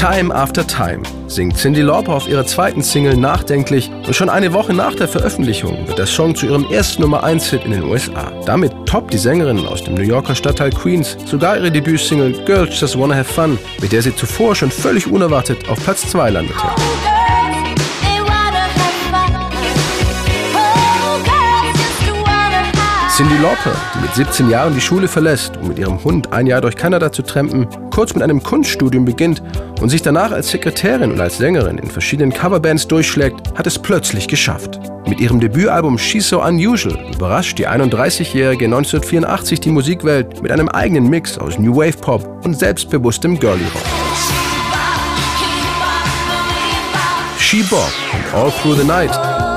Time 0.00 0.34
After 0.34 0.66
Time 0.66 1.02
singt 1.26 1.58
Cindy 1.58 1.82
Lauper 1.82 2.14
auf 2.14 2.26
ihrer 2.26 2.46
zweiten 2.46 2.82
Single 2.82 3.18
nachdenklich 3.18 3.90
und 4.06 4.16
schon 4.16 4.30
eine 4.30 4.54
Woche 4.54 4.72
nach 4.72 4.94
der 4.94 5.06
Veröffentlichung 5.06 5.86
wird 5.86 5.98
der 5.98 6.06
Song 6.06 6.34
zu 6.34 6.46
ihrem 6.46 6.64
ersten 6.70 7.02
Nummer 7.02 7.22
1 7.22 7.50
Hit 7.50 7.66
in 7.66 7.72
den 7.72 7.84
USA. 7.84 8.32
Damit 8.46 8.72
toppt 8.86 9.12
die 9.12 9.18
Sängerin 9.18 9.66
aus 9.66 9.84
dem 9.84 9.96
New 9.96 10.02
Yorker 10.02 10.34
Stadtteil 10.34 10.70
Queens 10.70 11.18
sogar 11.26 11.58
ihre 11.58 11.70
Debütsingle 11.70 12.32
Girls 12.46 12.80
Just 12.80 12.98
Wanna 12.98 13.14
Have 13.14 13.30
Fun, 13.30 13.58
mit 13.82 13.92
der 13.92 14.00
sie 14.00 14.16
zuvor 14.16 14.54
schon 14.54 14.70
völlig 14.70 15.06
unerwartet 15.06 15.68
auf 15.68 15.78
Platz 15.84 16.08
2 16.08 16.30
landete. 16.30 16.62
Cindy 23.20 23.36
Lauper, 23.42 23.74
die 23.94 24.00
mit 24.00 24.14
17 24.14 24.48
Jahren 24.48 24.72
die 24.72 24.80
Schule 24.80 25.06
verlässt, 25.06 25.58
um 25.58 25.68
mit 25.68 25.78
ihrem 25.78 26.02
Hund 26.02 26.32
ein 26.32 26.46
Jahr 26.46 26.62
durch 26.62 26.74
Kanada 26.74 27.12
zu 27.12 27.20
trampen, 27.20 27.68
kurz 27.90 28.14
mit 28.14 28.22
einem 28.22 28.42
Kunststudium 28.42 29.04
beginnt 29.04 29.42
und 29.78 29.90
sich 29.90 30.00
danach 30.00 30.32
als 30.32 30.48
Sekretärin 30.48 31.12
und 31.12 31.20
als 31.20 31.36
Sängerin 31.36 31.76
in 31.76 31.90
verschiedenen 31.90 32.32
Coverbands 32.32 32.88
durchschlägt, 32.88 33.58
hat 33.58 33.66
es 33.66 33.78
plötzlich 33.78 34.26
geschafft. 34.26 34.80
Mit 35.06 35.20
ihrem 35.20 35.38
Debütalbum 35.38 35.98
She's 35.98 36.30
So 36.30 36.42
Unusual 36.42 36.98
überrascht 37.14 37.58
die 37.58 37.68
31-jährige 37.68 38.64
1984 38.64 39.60
die 39.60 39.70
Musikwelt 39.70 40.42
mit 40.42 40.50
einem 40.50 40.70
eigenen 40.70 41.10
Mix 41.10 41.36
aus 41.36 41.58
New 41.58 41.76
Wave 41.76 41.98
Pop 41.98 42.42
und 42.46 42.58
selbstbewusstem 42.58 43.38
Girly 43.38 43.64
Rock. 43.74 43.82
She 47.38 47.62
Bob 47.64 47.92
und 48.14 48.34
All 48.34 48.50
Through 48.50 48.76
the 48.76 48.84
Night 48.86 49.49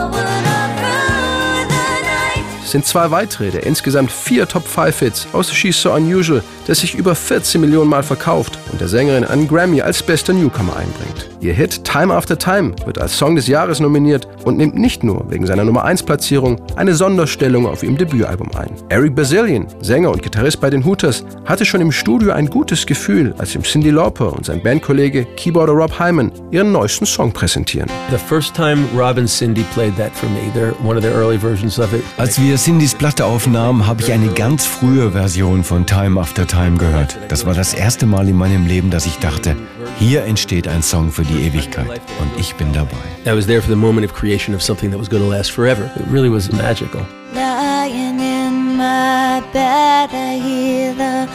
sind 2.73 2.85
zwei 2.87 3.11
weitere 3.11 3.51
der 3.51 3.65
insgesamt 3.65 4.11
vier 4.11 4.47
Top-5-Hits 4.47 5.27
aus 5.31 5.53
She's 5.53 5.79
So 5.79 5.93
Unusual, 5.93 6.43
der 6.67 6.73
sich 6.73 6.95
über 6.95 7.13
14 7.13 7.61
Millionen 7.61 7.89
Mal 7.89 8.03
verkauft 8.03 8.57
und 8.71 8.81
der 8.81 8.87
Sängerin 8.87 9.23
einen 9.23 9.47
Grammy 9.47 9.81
als 9.81 10.01
bester 10.01 10.33
Newcomer 10.33 10.75
einbringt. 10.75 11.32
Ihr 11.43 11.53
Hit 11.53 11.83
Time 11.83 12.13
After 12.13 12.37
Time 12.37 12.73
wird 12.85 12.97
als 12.97 13.17
Song 13.17 13.35
des 13.35 13.47
Jahres 13.47 13.81
nominiert 13.81 14.29
und 14.45 14.55
nimmt 14.55 14.75
nicht 14.75 15.03
nur 15.03 15.29
wegen 15.29 15.45
seiner 15.45 15.65
Nummer 15.65 15.83
1 15.83 16.03
Platzierung 16.03 16.55
eine 16.77 16.95
Sonderstellung 16.95 17.67
auf 17.67 17.83
ihrem 17.83 17.97
Debütalbum 17.97 18.49
ein. 18.55 18.71
Eric 18.87 19.13
Bazillion, 19.13 19.67
Sänger 19.81 20.11
und 20.11 20.23
Gitarrist 20.23 20.61
bei 20.61 20.69
den 20.69 20.85
Hooters, 20.85 21.25
hatte 21.43 21.65
schon 21.65 21.81
im 21.81 21.91
Studio 21.91 22.31
ein 22.31 22.49
gutes 22.49 22.85
Gefühl, 22.85 23.35
als 23.39 23.55
ihm 23.55 23.63
Cindy 23.63 23.89
Lauper 23.89 24.31
und 24.31 24.45
sein 24.45 24.63
Bandkollege 24.63 25.25
Keyboarder 25.35 25.73
Rob 25.73 25.99
Hyman 25.99 26.31
ihren 26.51 26.71
neuesten 26.71 27.05
Song 27.05 27.33
präsentieren. 27.33 27.89
The 28.09 28.17
first 28.17 28.55
time 28.55 28.85
Rob 28.95 29.17
and 29.17 29.27
Cindy 29.27 29.65
played 29.73 29.97
that 29.97 30.13
for 30.13 30.29
me, 30.29 30.49
they're 30.55 30.73
one 30.87 30.97
of 30.97 31.03
the 31.03 31.11
early 31.11 31.37
versions 31.37 31.77
of 31.77 31.91
it. 31.93 32.03
Als 32.15 32.39
wir 32.39 32.55
Cindys 32.55 32.95
Platte 32.95 33.25
aufnahmen, 33.25 33.85
habe 33.85 34.01
ich 34.01 34.13
eine 34.13 34.29
ganz 34.29 34.65
frühe 34.65 35.11
Version 35.11 35.65
von 35.65 35.85
Time 35.85 36.21
After 36.21 36.47
Time 36.47 36.77
gehört. 36.77 37.17
Das 37.27 37.45
war 37.45 37.53
das 37.53 37.73
erste 37.73 38.05
Mal 38.05 38.29
in 38.29 38.37
meinem 38.37 38.65
Leben, 38.65 38.89
dass 38.89 39.05
ich 39.05 39.17
dachte, 39.17 39.57
hier 39.99 40.23
entsteht 40.23 40.67
ein 40.67 40.81
Song 40.81 41.11
für 41.11 41.23
die 41.23 41.45
Ewigkeit 41.47 42.01
und 42.19 42.39
ich 42.39 42.53
bin 42.55 42.71
dabei. 42.73 42.97
I 43.25 43.35
was 43.35 43.45
there 43.45 43.61
for 43.61 43.69
the 43.69 43.75
moment 43.75 44.05
of 44.05 44.13
creation 44.13 44.53
of 44.55 44.61
something 44.61 44.91
that 44.91 44.99
was 44.99 45.09
going 45.09 45.23
to 45.23 45.29
last 45.29 45.51
forever. 45.51 45.91
It 45.95 46.05
really 46.11 46.29
was 46.29 46.51
magical. 46.51 47.05
Lying 47.33 48.19
in 48.19 48.77
my 48.77 49.41
bed, 49.53 50.09
I 50.11 50.39
hear 50.39 50.93
the 50.95 51.27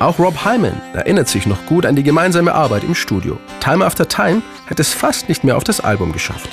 Auch 0.00 0.18
Rob 0.18 0.44
Hyman 0.44 0.80
erinnert 0.92 1.28
sich 1.28 1.46
noch 1.46 1.64
gut 1.66 1.86
an 1.86 1.94
die 1.96 2.02
gemeinsame 2.02 2.52
Arbeit 2.52 2.82
im 2.84 2.94
Studio. 2.94 3.38
Time 3.60 3.84
After 3.84 4.08
Time 4.08 4.42
hätte 4.66 4.82
es 4.82 4.92
fast 4.92 5.28
nicht 5.28 5.44
mehr 5.44 5.56
auf 5.56 5.64
das 5.64 5.80
Album 5.80 6.12
geschafft. 6.12 6.50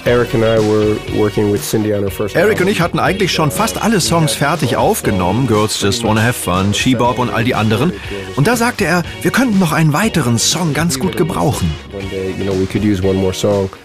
Eric 2.36 2.62
und 2.62 2.68
ich 2.68 2.82
hatten 2.82 3.00
eigentlich 3.00 3.32
schon 3.32 3.50
fast 3.52 3.82
alle 3.82 4.02
Songs 4.02 4.34
fertig 4.34 4.78
aufgenommen, 4.78 5.48
Girls 5.48 5.82
Just 5.82 6.04
Wanna 6.04 6.22
Have 6.22 6.34
Fun, 6.34 6.74
She 6.74 6.96
Bop 6.96 7.18
und 7.18 7.30
all 7.30 7.44
die 7.44 7.56
anderen. 7.56 7.92
Und 8.36 8.48
da 8.48 8.56
sagte 8.56 8.86
er, 8.86 9.04
wir 9.22 9.32
könnten 9.32 9.60
noch 9.60 9.72
einen 9.72 9.94
weiteren 9.94 10.38
Song 10.38 10.74
ganz 10.74 11.00
gut 11.00 11.18
gebrauchen. 11.18 11.74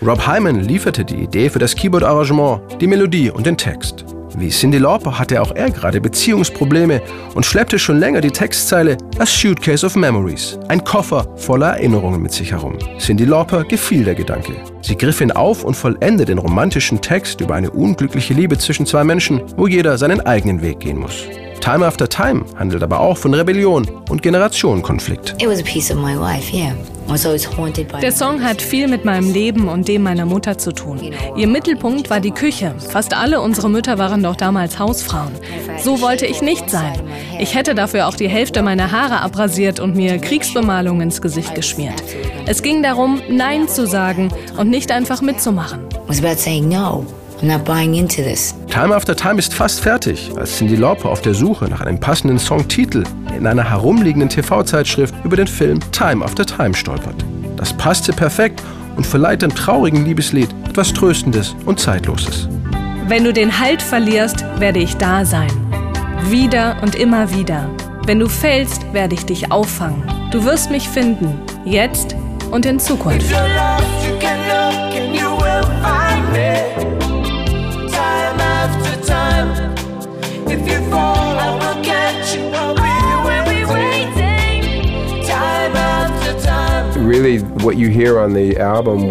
Rob 0.02 0.26
Hyman 0.26 0.60
lieferte 0.60 1.04
die 1.04 1.22
Idee 1.22 1.50
für 1.50 1.58
das 1.58 1.74
Keyboard-Arrangement, 1.74 2.80
die 2.80 2.86
Melodie 2.86 3.30
und 3.30 3.46
den 3.46 3.56
Text. 3.56 4.15
Wie 4.38 4.50
Cindy 4.50 4.76
Lauper 4.76 5.18
hatte 5.18 5.40
auch 5.40 5.50
er 5.52 5.70
gerade 5.70 5.98
Beziehungsprobleme 5.98 7.00
und 7.34 7.46
schleppte 7.46 7.78
schon 7.78 7.98
länger 7.98 8.20
die 8.20 8.30
Textzeile 8.30 8.98
A 9.18 9.24
Suitcase 9.24 9.86
of 9.86 9.96
Memories, 9.96 10.58
ein 10.68 10.84
Koffer 10.84 11.26
voller 11.36 11.68
Erinnerungen 11.68 12.20
mit 12.20 12.32
sich 12.32 12.52
herum. 12.52 12.76
Cindy 12.98 13.24
Lauper 13.24 13.64
gefiel 13.64 14.04
der 14.04 14.14
Gedanke. 14.14 14.52
Sie 14.82 14.96
griff 14.96 15.22
ihn 15.22 15.32
auf 15.32 15.64
und 15.64 15.74
vollendete 15.74 16.26
den 16.26 16.38
romantischen 16.38 17.00
Text 17.00 17.40
über 17.40 17.54
eine 17.54 17.70
unglückliche 17.70 18.34
Liebe 18.34 18.58
zwischen 18.58 18.84
zwei 18.84 19.04
Menschen, 19.04 19.40
wo 19.56 19.66
jeder 19.66 19.96
seinen 19.96 20.20
eigenen 20.20 20.60
Weg 20.60 20.80
gehen 20.80 20.98
muss. 20.98 21.24
Time 21.60 21.84
After 21.84 22.08
Time 22.08 22.44
handelt 22.56 22.82
aber 22.82 23.00
auch 23.00 23.16
von 23.16 23.34
Rebellion 23.34 23.88
und 24.08 24.22
Generationenkonflikt. 24.22 25.34
It 25.42 25.48
was 25.48 25.60
a 25.60 25.64
piece 25.64 25.90
of 25.90 25.98
my 25.98 26.14
life, 26.14 26.54
yeah. 26.54 26.72
I 27.06 27.10
was 27.10 27.24
always 27.24 27.46
haunted 27.56 27.88
by 27.88 28.00
Der 28.00 28.12
Song 28.12 28.42
hat 28.42 28.60
viel 28.60 28.88
mit 28.88 29.04
meinem 29.04 29.32
Leben 29.32 29.68
und 29.68 29.86
dem 29.86 30.02
meiner 30.02 30.26
Mutter 30.26 30.58
zu 30.58 30.72
tun. 30.72 30.98
Ihr 31.36 31.46
Mittelpunkt 31.46 32.10
war 32.10 32.20
die 32.20 32.32
Küche. 32.32 32.74
Fast 32.90 33.16
alle 33.16 33.40
unsere 33.40 33.70
Mütter 33.70 33.98
waren 33.98 34.22
doch 34.22 34.34
damals 34.36 34.78
Hausfrauen. 34.78 35.32
So 35.82 36.00
wollte 36.00 36.26
ich 36.26 36.42
nicht 36.42 36.68
sein. 36.68 36.98
Ich 37.38 37.54
hätte 37.54 37.74
dafür 37.74 38.08
auch 38.08 38.14
die 38.14 38.28
Hälfte 38.28 38.62
meiner 38.62 38.90
Haare 38.90 39.20
abrasiert 39.20 39.78
und 39.78 39.94
mir 39.94 40.18
Kriegsbemalung 40.18 41.00
ins 41.00 41.22
Gesicht 41.22 41.54
geschmiert. 41.54 42.02
Es 42.46 42.62
ging 42.62 42.82
darum, 42.82 43.20
Nein 43.28 43.68
zu 43.68 43.86
sagen 43.86 44.32
und 44.56 44.68
nicht 44.68 44.90
einfach 44.90 45.22
mitzumachen. 45.22 45.80
It 45.90 46.00
was 46.08 46.18
about 46.18 46.40
saying 46.40 46.68
no. 46.68 47.06
I'm 47.42 47.48
not 47.48 47.64
buying 47.64 47.94
into 47.94 48.22
this. 48.22 48.54
Time 48.70 48.94
After 48.94 49.14
Time 49.14 49.38
ist 49.38 49.52
fast 49.52 49.80
fertig, 49.80 50.30
als 50.36 50.56
Cindy 50.56 50.76
Lauper 50.76 51.10
auf 51.10 51.20
der 51.20 51.34
Suche 51.34 51.66
nach 51.66 51.82
einem 51.82 52.00
passenden 52.00 52.38
Songtitel 52.38 53.04
in 53.36 53.46
einer 53.46 53.68
herumliegenden 53.68 54.30
TV-Zeitschrift 54.30 55.14
über 55.22 55.36
den 55.36 55.46
Film 55.46 55.80
Time 55.92 56.24
After 56.24 56.46
Time 56.46 56.72
stolpert. 56.72 57.16
Das 57.56 57.74
passte 57.74 58.12
perfekt 58.12 58.62
und 58.96 59.06
verleiht 59.06 59.42
dem 59.42 59.54
traurigen 59.54 60.04
Liebeslied 60.06 60.48
etwas 60.68 60.92
Tröstendes 60.94 61.54
und 61.66 61.78
Zeitloses. 61.78 62.48
Wenn 63.06 63.24
du 63.24 63.32
den 63.32 63.60
Halt 63.60 63.82
verlierst, 63.82 64.44
werde 64.58 64.78
ich 64.78 64.96
da 64.96 65.24
sein. 65.24 65.52
Wieder 66.30 66.76
und 66.82 66.94
immer 66.94 67.32
wieder. 67.34 67.68
Wenn 68.06 68.18
du 68.18 68.28
fällst, 68.28 68.92
werde 68.94 69.14
ich 69.14 69.26
dich 69.26 69.52
auffangen. 69.52 70.02
Du 70.30 70.44
wirst 70.44 70.70
mich 70.70 70.88
finden. 70.88 71.40
Jetzt 71.64 72.16
und 72.50 72.64
in 72.64 72.78
Zukunft. 72.78 73.26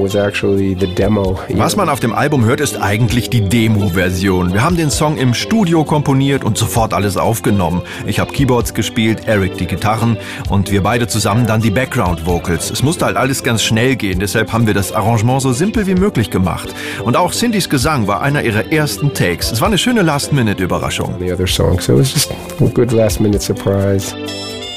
Was 0.02 0.16
actually 0.16 0.76
the 0.80 0.88
demo. 0.88 1.40
you 1.50 1.58
Was 1.58 1.76
man 1.76 1.90
auf 1.90 2.00
dem 2.00 2.14
Album 2.14 2.46
hört, 2.46 2.60
ist 2.60 2.82
eigentlich 2.82 3.30
die 3.30 3.48
Demo-Version. 3.48 4.54
Wir 4.54 4.64
haben 4.64 4.78
den 4.78 4.90
Song 4.90 5.18
im 5.18 5.34
Studio 5.34 5.84
komponiert 5.84 6.44
und 6.44 6.58
sofort 6.58 6.94
alles 6.94 7.18
aufgenommen. 7.18 7.82
Ich 8.06 8.20
habe 8.20 8.32
Keyboards 8.32 8.74
gespielt, 8.74 9.28
Eric 9.28 9.58
die 9.58 9.68
Gitarren 9.68 10.18
und 10.50 10.72
wir 10.72 10.82
beide 10.82 11.08
zusammen 11.08 11.46
dann 11.46 11.62
die 11.62 11.72
Background-Vocals. 11.72 12.72
Es 12.72 12.84
musste 12.84 13.06
halt 13.06 13.18
alles 13.18 13.44
ganz 13.44 13.62
schnell 13.62 13.96
gehen, 13.96 14.20
deshalb 14.20 14.54
haben 14.54 14.68
wir 14.68 14.74
das 14.74 14.92
Arrangement 14.92 15.42
so 15.42 15.54
simpel 15.54 15.86
wie 15.88 15.96
möglich 15.96 16.30
gemacht. 16.30 16.74
Und 17.04 17.18
auch 17.18 17.34
Cindys 17.34 17.70
Gesang 17.70 18.08
war 18.08 18.22
einer 18.22 18.44
ihrer 18.44 18.72
ersten 18.72 19.14
Takes. 19.14 19.52
Es 19.52 19.62
war 19.62 19.68
eine 19.68 19.78
schöne 19.78 20.02
Last-Minute-Überraschung. 20.02 21.16
the 21.26 21.32
other 21.32 21.48
song. 21.48 21.80
So 21.80 21.94
it 21.94 22.00
was 22.00 22.14
just 22.14 22.32
a 22.32 22.68
good 22.74 22.92
last 22.92 23.20
minute 23.20 23.42
surprise. 23.42 24.14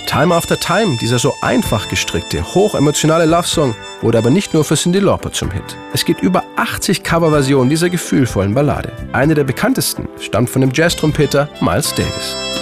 Time 0.08 0.34
After 0.34 0.58
Time, 0.58 0.96
dieser 0.96 1.18
so 1.18 1.34
einfach 1.42 1.86
gestrickte, 1.90 2.42
hochemotionale 2.54 3.26
Love-Song, 3.26 3.74
wurde 4.00 4.16
aber 4.16 4.30
nicht 4.30 4.54
nur 4.54 4.64
für 4.64 4.74
Cindy 4.74 5.00
Lauper 5.00 5.30
zum 5.32 5.50
Hit. 5.50 5.76
Es 5.92 6.02
gibt 6.06 6.22
über 6.22 6.44
80 6.56 7.02
Coverversionen 7.02 7.68
dieser 7.68 7.90
gefühlvollen 7.90 8.54
Ballade. 8.54 8.90
Eine 9.12 9.34
der 9.34 9.44
bekanntesten 9.44 10.08
stammt 10.18 10.48
von 10.48 10.62
dem 10.62 10.70
Jazz-Trompeter 10.72 11.50
Miles 11.60 11.94
Davis. 11.94 12.57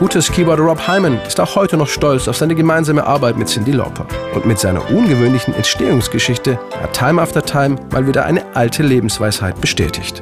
Hooters 0.00 0.32
Keyboarder 0.32 0.64
Rob 0.64 0.88
Hyman 0.88 1.20
ist 1.24 1.38
auch 1.38 1.54
heute 1.54 1.76
noch 1.76 1.86
stolz 1.86 2.26
auf 2.26 2.36
seine 2.36 2.56
gemeinsame 2.56 3.06
Arbeit 3.06 3.38
mit 3.38 3.48
Cindy 3.48 3.70
Lauper. 3.70 4.06
Und 4.34 4.44
mit 4.44 4.58
seiner 4.58 4.90
ungewöhnlichen 4.90 5.54
Entstehungsgeschichte 5.54 6.58
hat 6.82 6.92
Time 6.94 7.22
After 7.22 7.40
Time 7.40 7.76
mal 7.92 8.04
wieder 8.08 8.24
eine 8.24 8.42
alte 8.56 8.82
Lebensweisheit 8.82 9.60
bestätigt. 9.60 10.20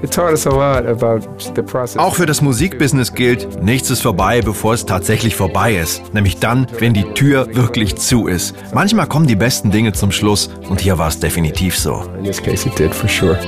Auch 1.96 2.14
für 2.14 2.26
das 2.26 2.42
Musikbusiness 2.42 3.14
gilt, 3.14 3.62
nichts 3.62 3.88
ist 3.88 4.02
vorbei, 4.02 4.42
bevor 4.42 4.74
es 4.74 4.84
tatsächlich 4.84 5.34
vorbei 5.34 5.76
ist. 5.76 6.12
Nämlich 6.12 6.38
dann, 6.38 6.66
wenn 6.78 6.92
die 6.92 7.04
Tür 7.14 7.48
wirklich 7.54 7.96
zu 7.96 8.26
ist. 8.26 8.54
Manchmal 8.74 9.06
kommen 9.06 9.26
die 9.26 9.36
besten 9.36 9.70
Dinge 9.70 9.94
zum 9.94 10.12
Schluss 10.12 10.50
und 10.68 10.82
hier 10.82 10.98
war 10.98 11.08
es 11.08 11.18
definitiv 11.18 11.78
so. 11.78 12.04
In 12.18 12.24
this 12.24 12.42
case, 12.42 12.68
it 12.68 12.78
did 12.78 12.94
for 12.94 13.08
sure. 13.08 13.38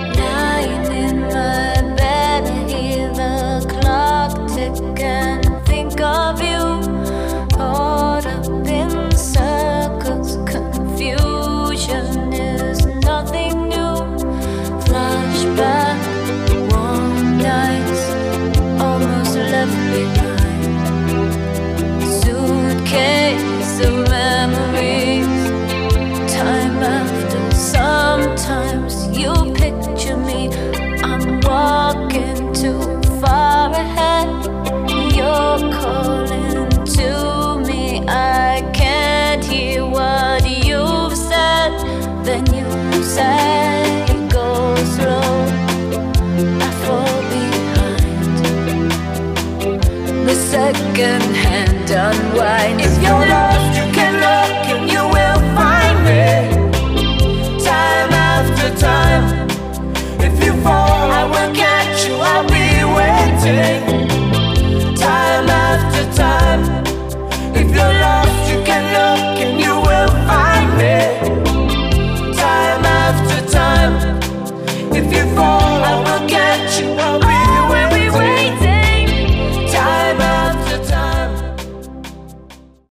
second 50.95 51.35
hand 51.35 51.91
unwind. 51.91 52.81
If 52.81 53.03
you're 53.03 53.27
lost, 53.27 53.77
you 53.77 53.93
can. 53.93 54.14